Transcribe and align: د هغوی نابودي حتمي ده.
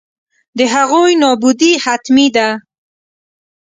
د 0.57 0.59
هغوی 0.73 1.13
نابودي 1.21 1.71
حتمي 1.83 2.27
ده. 2.35 2.47